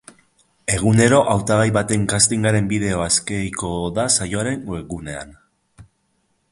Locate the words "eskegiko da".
3.13-4.09